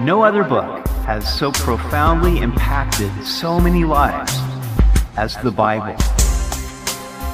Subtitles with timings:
[0.00, 4.30] No other book has so profoundly impacted so many lives
[5.16, 5.96] as the Bible.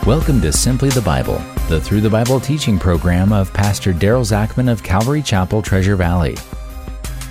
[0.06, 4.71] Welcome to Simply the Bible, the Through the Bible teaching program of Pastor Daryl Zachman
[4.71, 6.37] of Calvary Chapel, Treasure Valley.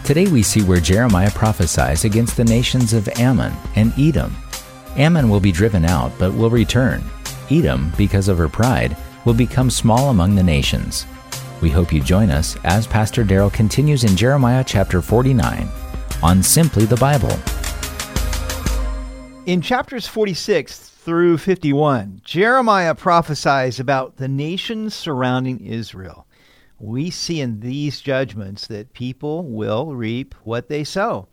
[0.03, 4.35] Today we see where Jeremiah prophesies against the nations of Ammon and Edom.
[4.97, 7.01] Ammon will be driven out, but will return.
[7.49, 11.05] Edom, because of her pride, will become small among the nations.
[11.61, 15.69] We hope you join us as Pastor Daryl continues in Jeremiah chapter 49
[16.23, 17.31] on Simply the Bible.
[19.45, 26.25] In chapters 46 through 51, Jeremiah prophesies about the nations surrounding Israel.
[26.79, 31.27] We see in these judgments that people will reap what they sow.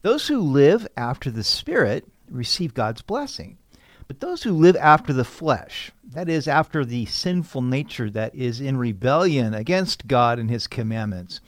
[0.00, 3.58] Those who live after the Spirit receive God's blessing.
[4.06, 8.60] But those who live after the flesh, that is, after the sinful nature that is
[8.60, 11.40] in rebellion against God and His commandments,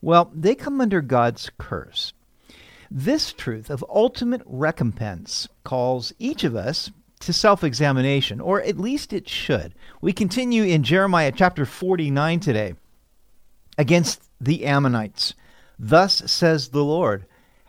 [0.00, 2.12] well, they come under God's curse.
[2.90, 9.12] This truth of ultimate recompense calls each of us to self examination, or at least
[9.12, 9.74] it should.
[10.00, 12.74] We continue in Jeremiah chapter 49 today
[13.78, 15.34] against the Ammonites.
[15.78, 17.24] Thus says the Lord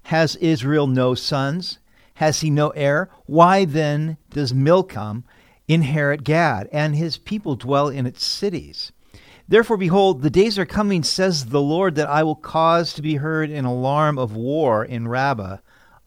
[0.05, 1.77] Has Israel no sons?
[2.15, 3.09] Has he no heir?
[3.25, 5.23] Why then does Milcom
[5.67, 8.91] inherit Gad, and his people dwell in its cities?
[9.47, 13.15] Therefore, behold, the days are coming, says the Lord, that I will cause to be
[13.15, 15.57] heard an alarm of war in Rabbah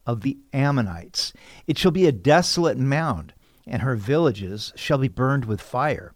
[0.07, 1.33] of the Ammonites.
[1.67, 3.35] It shall be a desolate mound,
[3.67, 6.13] and her villages shall be burned with fire.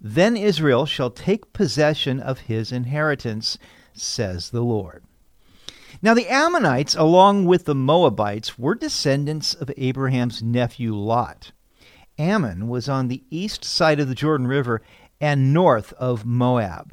[0.00, 3.58] Then Israel shall take possession of his inheritance,
[3.92, 5.04] says the Lord.
[6.02, 11.52] Now, the Ammonites, along with the Moabites, were descendants of Abraham's nephew Lot.
[12.18, 14.82] Ammon was on the east side of the Jordan River
[15.20, 16.92] and north of Moab.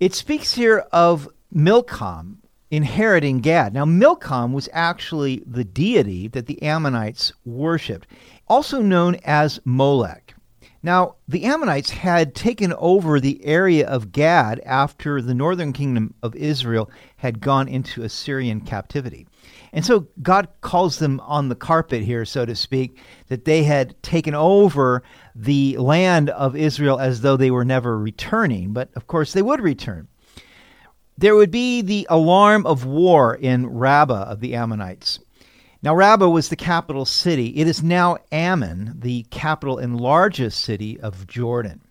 [0.00, 3.74] It speaks here of Milcom inheriting Gad.
[3.74, 8.08] Now, Milcom was actually the deity that the Ammonites worshipped,
[8.48, 10.23] also known as Molech.
[10.84, 16.36] Now, the Ammonites had taken over the area of Gad after the northern kingdom of
[16.36, 19.26] Israel had gone into Assyrian captivity.
[19.72, 24.00] And so God calls them on the carpet here, so to speak, that they had
[24.02, 25.02] taken over
[25.34, 28.74] the land of Israel as though they were never returning.
[28.74, 30.08] But of course, they would return.
[31.16, 35.18] There would be the alarm of war in Rabbah of the Ammonites.
[35.84, 37.48] Now, Rabbah was the capital city.
[37.58, 41.82] It is now Amman, the capital and largest city of Jordan.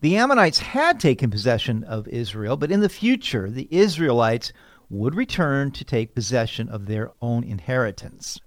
[0.00, 4.52] The Ammonites had taken possession of Israel, but in the future, the Israelites
[4.90, 8.40] would return to take possession of their own inheritance.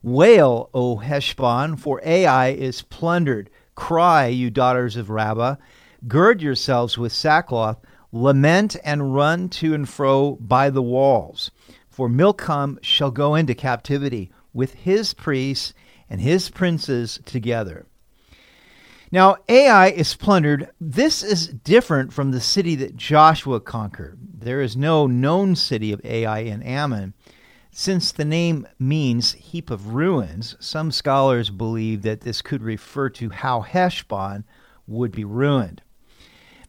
[0.00, 3.50] Wail, O Heshbon, for Ai is plundered.
[3.74, 5.56] Cry, you daughters of Rabbah.
[6.06, 7.78] Gird yourselves with sackcloth.
[8.12, 11.50] Lament and run to and fro by the walls.
[11.98, 15.74] For Milcom shall go into captivity with his priests
[16.08, 17.86] and his princes together.
[19.10, 20.70] Now, Ai is plundered.
[20.80, 24.16] This is different from the city that Joshua conquered.
[24.32, 27.14] There is no known city of Ai in Ammon.
[27.72, 33.30] Since the name means heap of ruins, some scholars believe that this could refer to
[33.30, 34.44] how Heshbon
[34.86, 35.82] would be ruined.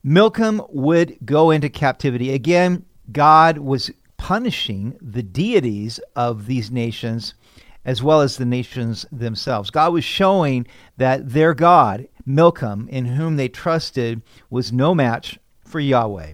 [0.04, 2.34] Milcom would go into captivity.
[2.34, 3.92] Again, God was
[4.30, 7.34] punishing the deities of these nations
[7.84, 9.72] as well as the nations themselves.
[9.72, 10.68] God was showing
[10.98, 16.34] that their God, Milcom, in whom they trusted, was no match for Yahweh.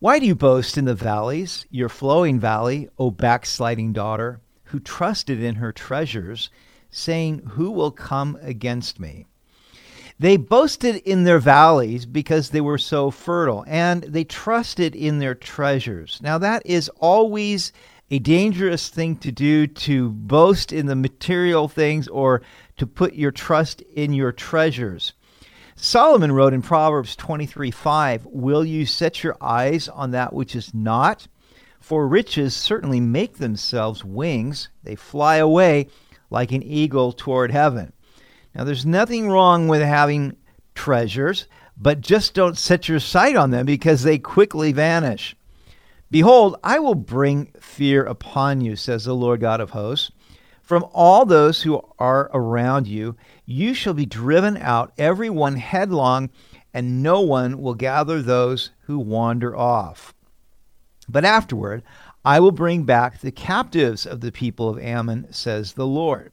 [0.00, 5.42] Why do you boast in the valleys, your flowing valley, O backsliding daughter, who trusted
[5.42, 6.50] in her treasures,
[6.90, 9.24] saying, Who will come against me?
[10.22, 15.34] They boasted in their valleys because they were so fertile, and they trusted in their
[15.34, 16.20] treasures.
[16.22, 17.72] Now, that is always
[18.08, 22.40] a dangerous thing to do to boast in the material things or
[22.76, 25.12] to put your trust in your treasures.
[25.74, 30.72] Solomon wrote in Proverbs 23 5, Will you set your eyes on that which is
[30.72, 31.26] not?
[31.80, 35.88] For riches certainly make themselves wings, they fly away
[36.30, 37.92] like an eagle toward heaven.
[38.54, 40.36] Now, there's nothing wrong with having
[40.74, 41.46] treasures,
[41.76, 45.34] but just don't set your sight on them because they quickly vanish.
[46.10, 50.12] Behold, I will bring fear upon you, says the Lord God of hosts.
[50.62, 53.16] From all those who are around you,
[53.46, 56.30] you shall be driven out, every one headlong,
[56.74, 60.14] and no one will gather those who wander off.
[61.08, 61.82] But afterward,
[62.24, 66.30] I will bring back the captives of the people of Ammon, says the Lord.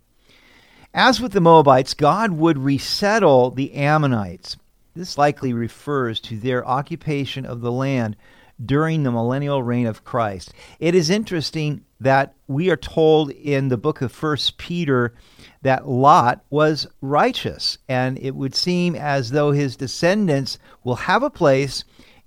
[0.94, 4.57] As with the Moabites, God would resettle the Ammonites.
[4.95, 8.15] This likely refers to their occupation of the land
[8.63, 10.51] during the millennial reign of Christ.
[10.80, 15.13] It is interesting that we are told in the book of First Peter
[15.62, 21.30] that Lot was righteous, and it would seem as though his descendants will have a
[21.30, 21.83] place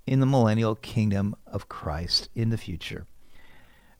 [0.07, 3.05] in the millennial kingdom of Christ in the future.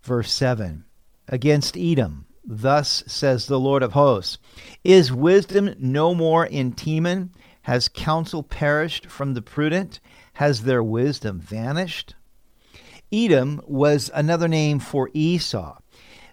[0.01, 0.85] Verse 7
[1.27, 4.37] Against Edom, thus says the Lord of hosts,
[4.83, 7.29] Is wisdom no more in Teman?
[7.63, 9.99] Has counsel perished from the prudent?
[10.33, 12.15] Has their wisdom vanished?
[13.11, 15.77] Edom was another name for Esau.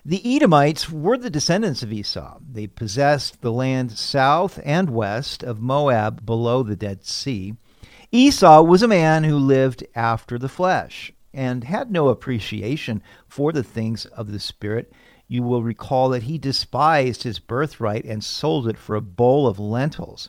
[0.04, 2.38] The Edomites were the descendants of Esau.
[2.50, 7.54] They possessed the land south and west of Moab below the Dead Sea.
[8.10, 13.62] Esau was a man who lived after the flesh and had no appreciation for the
[13.62, 14.92] things of the Spirit.
[15.30, 19.60] You will recall that he despised his birthright and sold it for a bowl of
[19.60, 20.28] lentils.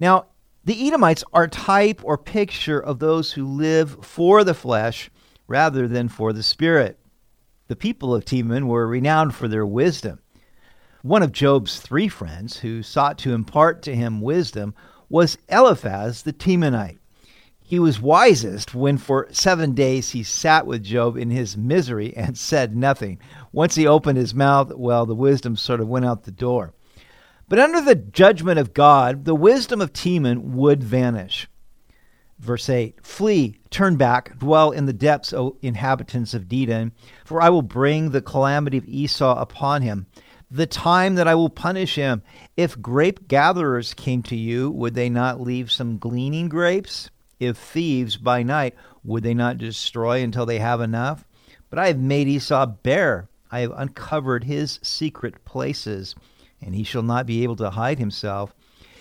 [0.00, 0.28] Now,
[0.64, 5.10] the Edomites are type or picture of those who live for the flesh
[5.46, 6.98] rather than for the Spirit.
[7.68, 10.18] The people of Teman were renowned for their wisdom.
[11.02, 14.74] One of Job's three friends who sought to impart to him wisdom
[15.10, 17.00] was Eliphaz the Temanite.
[17.72, 22.36] He was wisest when for seven days he sat with Job in his misery and
[22.36, 23.18] said nothing.
[23.50, 26.74] Once he opened his mouth, well, the wisdom sort of went out the door.
[27.48, 31.48] But under the judgment of God, the wisdom of Teman would vanish.
[32.38, 36.92] Verse 8 Flee, turn back, dwell in the depths, O inhabitants of Dedan,
[37.24, 40.08] for I will bring the calamity of Esau upon him,
[40.50, 42.22] the time that I will punish him.
[42.54, 47.08] If grape gatherers came to you, would they not leave some gleaning grapes?
[47.42, 51.24] If thieves by night, would they not destroy until they have enough?
[51.70, 53.28] But I have made Esau bare.
[53.50, 56.14] I have uncovered his secret places,
[56.60, 58.54] and he shall not be able to hide himself.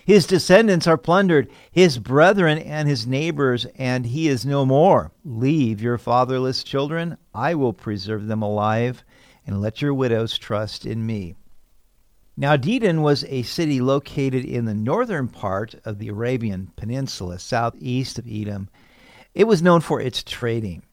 [0.03, 5.11] His descendants are plundered, his brethren and his neighbors, and he is no more.
[5.23, 9.03] Leave your fatherless children, I will preserve them alive,
[9.45, 11.35] and let your widows trust in me.
[12.37, 18.17] Now, Dedan was a city located in the northern part of the Arabian Peninsula, southeast
[18.17, 18.69] of Edom.
[19.33, 20.83] It was known for its trading.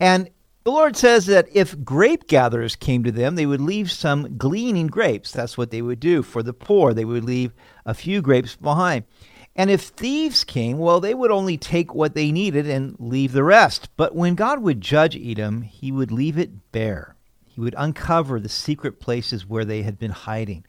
[0.00, 0.30] And
[0.64, 4.86] the Lord says that if grape gatherers came to them, they would leave some gleaning
[4.86, 5.30] grapes.
[5.30, 6.94] That's what they would do for the poor.
[6.94, 7.52] They would leave
[7.84, 9.04] a few grapes behind.
[9.54, 13.44] And if thieves came, well, they would only take what they needed and leave the
[13.44, 13.90] rest.
[13.96, 17.13] But when God would judge Edom, he would leave it bare.
[17.54, 20.64] He would uncover the secret places where they had been hiding.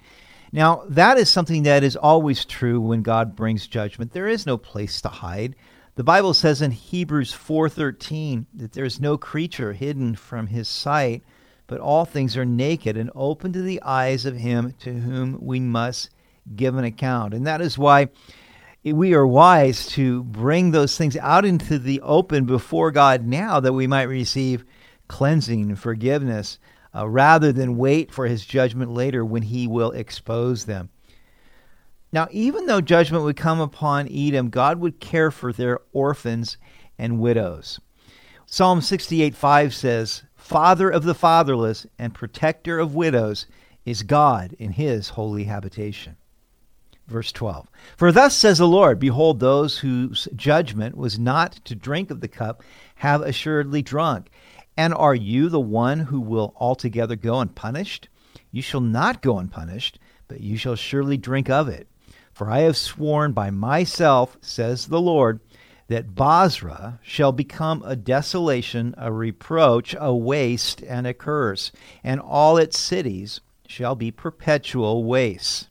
[0.52, 4.14] Now, that is something that is always true when God brings judgment.
[4.14, 5.56] There is no place to hide.
[5.96, 11.24] The Bible says in Hebrews 4:13 that there is no creature hidden from his sight,
[11.68, 15.60] but all things are naked and open to the eyes of him to whom we
[15.60, 16.10] must
[16.56, 17.34] give an account.
[17.34, 18.10] And that is why
[18.84, 23.74] we are wise to bring those things out into the open before God now that
[23.74, 24.64] we might receive
[25.08, 26.60] cleansing and forgiveness
[26.96, 30.90] uh, rather than wait for his judgment later when he will expose them.
[32.12, 36.58] Now, even though judgment would come upon Edom, God would care for their orphans
[36.98, 37.80] and widows.
[38.46, 43.48] Psalm 68 5 says, Father of the fatherless and protector of widows
[43.84, 46.16] is God in his holy habitation.
[47.08, 52.10] Verse 12 For thus says the Lord, Behold, those whose judgment was not to drink
[52.10, 52.64] of the cup
[52.96, 54.30] have assuredly drunk.
[54.78, 58.10] And are you the one who will altogether go unpunished?
[58.52, 61.88] You shall not go unpunished, but you shall surely drink of it.
[62.34, 65.40] For I have sworn by myself, says the Lord,
[65.88, 71.72] that Bozrah shall become a desolation, a reproach, a waste, and a curse,
[72.04, 75.68] and all its cities shall be perpetual wastes.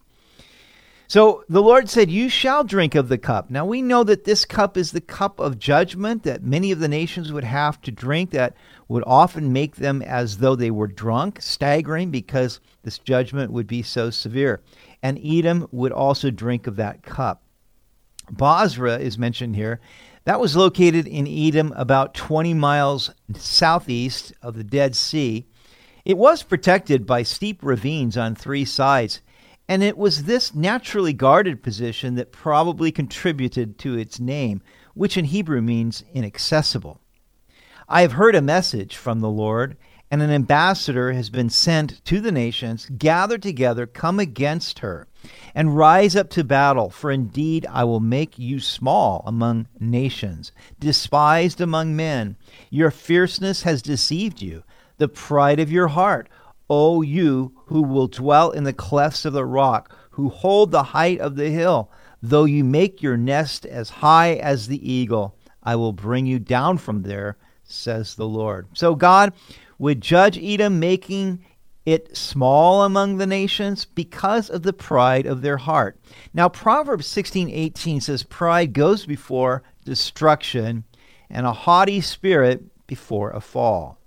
[1.14, 3.49] So the Lord said, You shall drink of the cup.
[3.49, 6.88] Now we know that this cup is the cup of judgment that many of the
[6.88, 8.56] nations would have to drink, that
[8.88, 13.80] would often make them as though they were drunk, staggering, because this judgment would be
[13.80, 14.61] so severe
[15.04, 17.44] and Edom would also drink of that cup.
[18.28, 19.80] Bozrah is mentioned here.
[20.25, 25.47] That was located in Edom, about 20 miles southeast of the Dead Sea.
[26.04, 29.21] It was protected by steep ravines on three sides,
[29.68, 34.62] and it was this naturally guarded position that probably contributed to its name,
[34.94, 37.00] which in Hebrew means inaccessible.
[37.88, 39.76] I have heard a message from the Lord,
[40.11, 45.09] and an ambassador has been sent to the nations, gather together, come against her,
[45.54, 46.90] and rise up to battle.
[46.90, 52.37] For indeed I will make you small among nations, despised among men.
[52.71, 54.62] Your fierceness has deceived you,
[54.99, 56.28] the pride of your heart.
[56.71, 61.21] O you who will dwell in the clefts of the rock, who hold the height
[61.21, 61.90] of the hill,
[62.23, 66.78] though you make your nest as high as the eagle, I will bring you down
[66.78, 68.68] from there says the Lord.
[68.75, 69.33] So God
[69.78, 71.44] would judge Edom, making
[71.85, 75.99] it small among the nations because of the pride of their heart.
[76.33, 80.85] Now Proverbs 16:18 says pride goes before destruction
[81.28, 83.99] and a haughty spirit before a fall.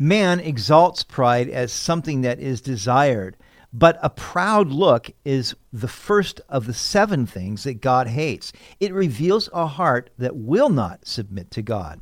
[0.00, 3.36] Man exalts pride as something that is desired,
[3.72, 8.52] but a proud look is the first of the seven things that God hates.
[8.78, 12.00] It reveals a heart that will not submit to God.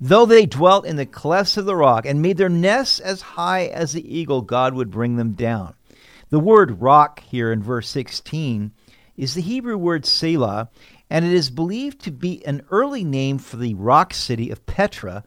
[0.00, 3.66] Though they dwelt in the clefts of the rock and made their nests as high
[3.66, 5.74] as the eagle, God would bring them down.
[6.30, 8.72] The word rock here in verse 16
[9.16, 10.66] is the Hebrew word Sela,
[11.08, 15.22] and it is believed to be an early name for the rock city of Petra,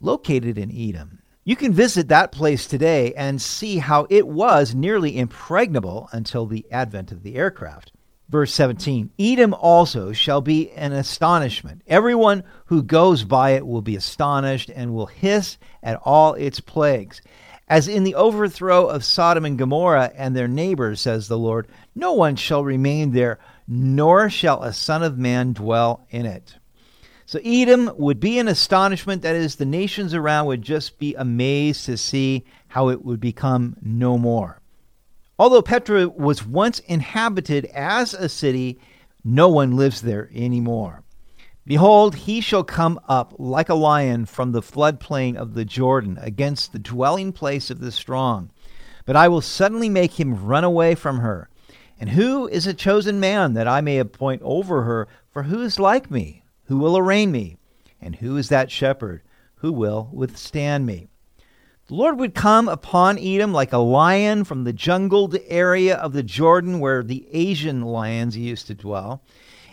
[0.00, 1.17] located in Edom.
[1.48, 6.66] You can visit that place today and see how it was nearly impregnable until the
[6.70, 7.90] advent of the aircraft.
[8.28, 11.80] Verse 17 Edom also shall be an astonishment.
[11.86, 17.22] Everyone who goes by it will be astonished and will hiss at all its plagues.
[17.66, 22.12] As in the overthrow of Sodom and Gomorrah and their neighbors, says the Lord, no
[22.12, 26.56] one shall remain there, nor shall a son of man dwell in it.
[27.28, 31.84] So Edom would be in astonishment, that is, the nations around would just be amazed
[31.84, 34.62] to see how it would become no more.
[35.38, 38.80] Although Petra was once inhabited as a city,
[39.22, 41.02] no one lives there anymore.
[41.66, 46.72] Behold, he shall come up like a lion from the floodplain of the Jordan against
[46.72, 48.50] the dwelling place of the strong.
[49.04, 51.50] But I will suddenly make him run away from her.
[52.00, 55.08] And who is a chosen man that I may appoint over her?
[55.30, 56.42] For who is like me?
[56.68, 57.56] Who will arraign me?
[58.00, 59.22] And who is that shepherd?
[59.56, 61.08] Who will withstand me?
[61.88, 66.22] The Lord would come upon Edom like a lion from the jungled area of the
[66.22, 69.22] Jordan where the Asian lions used to dwell,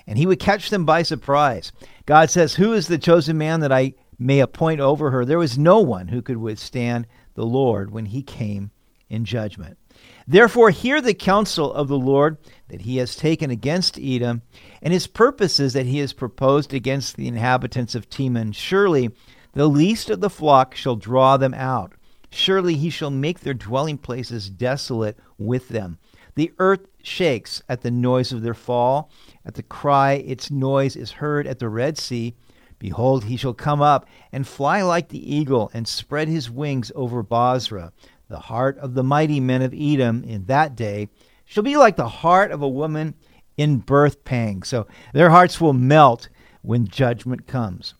[0.07, 1.73] and he would catch them by surprise.
[2.05, 5.25] God says, Who is the chosen man that I may appoint over her?
[5.25, 8.71] There was no one who could withstand the Lord when he came
[9.09, 9.77] in judgment.
[10.25, 12.37] Therefore, hear the counsel of the Lord
[12.67, 14.41] that he has taken against Edom,
[14.81, 18.53] and his purposes that he has proposed against the inhabitants of Teman.
[18.53, 19.11] Surely
[19.53, 21.93] the least of the flock shall draw them out.
[22.29, 25.97] Surely he shall make their dwelling places desolate with them.
[26.35, 29.09] The earth shakes at the noise of their fall.
[29.45, 32.35] At the cry, its noise is heard at the Red Sea.
[32.77, 37.23] Behold, he shall come up and fly like the eagle and spread his wings over
[37.23, 37.93] Bozrah.
[38.27, 41.07] The heart of the mighty men of Edom in that day
[41.45, 43.15] shall be like the heart of a woman
[43.57, 44.63] in birth pang.
[44.63, 46.29] So their hearts will melt
[46.61, 47.93] when judgment comes.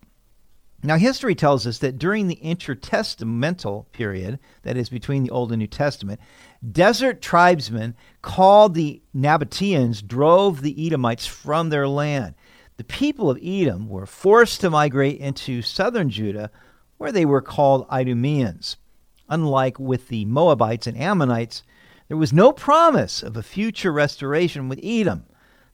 [0.83, 5.59] Now, history tells us that during the intertestamental period, that is between the Old and
[5.59, 6.19] New Testament,
[6.71, 12.35] desert tribesmen called the Nabateans drove the Edomites from their land.
[12.77, 16.51] The people of Edom were forced to migrate into southern Judah,
[16.97, 18.77] where they were called Idumeans.
[19.27, 21.63] Unlike with the Moabites and Ammonites,
[22.07, 25.25] there was no promise of a future restoration with Edom.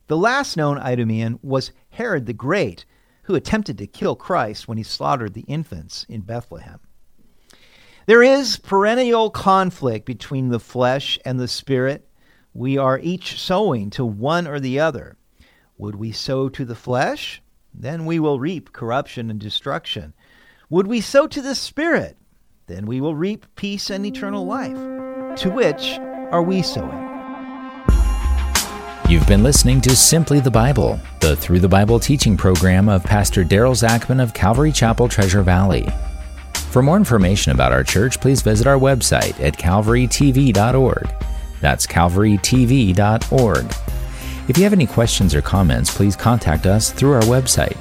[0.07, 2.85] The last known Idumean was Herod the Great,
[3.23, 6.79] who attempted to kill Christ when he slaughtered the infants in Bethlehem.
[8.05, 12.07] There is perennial conflict between the flesh and the spirit.
[12.53, 15.17] We are each sowing to one or the other.
[15.77, 17.41] Would we sow to the flesh?
[17.73, 20.13] Then we will reap corruption and destruction.
[20.69, 22.17] Would we sow to the spirit?
[22.67, 24.77] Then we will reap peace and eternal life.
[25.37, 25.99] To which
[26.31, 27.11] are we sowing?
[29.09, 33.43] You've been listening to Simply the Bible, the Through the Bible teaching program of Pastor
[33.43, 35.85] Daryl Zachman of Calvary Chapel, Treasure Valley.
[36.53, 41.13] For more information about our church, please visit our website at calvarytv.org.
[41.59, 43.65] That's calvarytv.org.
[44.47, 47.77] If you have any questions or comments, please contact us through our website.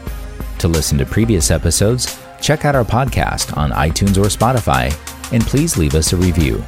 [0.59, 4.93] To listen to previous episodes, check out our podcast on iTunes or Spotify,
[5.33, 6.65] and please leave us a review.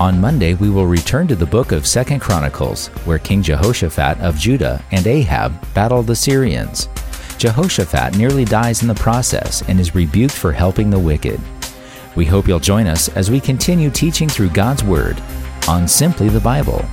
[0.00, 4.38] On Monday, we will return to the book of Second Chronicles, where King Jehoshaphat of
[4.38, 6.88] Judah and Ahab battle the Syrians.
[7.36, 11.40] Jehoshaphat nearly dies in the process and is rebuked for helping the wicked.
[12.14, 15.20] We hope you'll join us as we continue teaching through God's Word
[15.66, 16.84] on Simply the Bible.